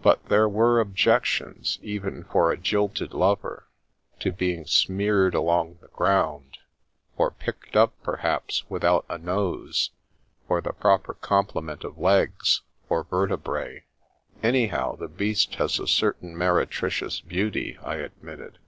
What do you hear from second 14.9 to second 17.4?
the beast has a certain meretricious